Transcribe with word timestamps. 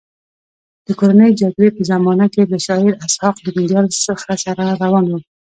د 0.87 0.89
کورنۍ 0.99 1.31
جګړې 1.41 1.69
په 1.77 1.81
زمانه 1.91 2.25
کې 2.33 2.41
له 2.51 2.57
شاعر 2.65 2.93
اسحق 3.05 3.35
ننګیال 3.45 3.85
سره 4.43 4.63
روان 4.81 5.05
وم. 5.07 5.23